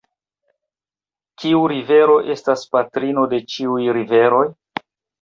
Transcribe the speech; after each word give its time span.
Kiu 1.43 1.59
rivero 1.73 2.17
estas 2.39 2.67
patrino 2.75 3.29
de 3.37 3.45
ĉiuj 3.55 3.87
riveroj? 4.03 4.45